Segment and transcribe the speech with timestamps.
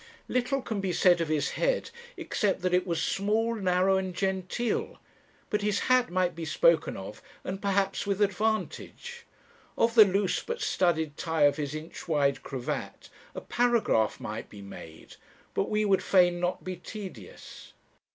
[0.27, 4.97] Little can be said of his head, except that it was small, narrow, and genteel;
[5.51, 9.27] but his hat might be spoken of, and perhaps with advantage.
[9.77, 14.63] Of the loose but studied tie of his inch wide cravat a paragraph might be
[14.63, 15.17] made;
[15.53, 17.73] but we would fain not be tedious.